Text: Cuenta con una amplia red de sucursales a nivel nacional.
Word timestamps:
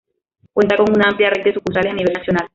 Cuenta 0.51 0.75
con 0.77 0.89
una 0.95 1.09
amplia 1.09 1.29
red 1.29 1.43
de 1.43 1.53
sucursales 1.53 1.91
a 1.93 1.95
nivel 1.95 2.13
nacional. 2.13 2.47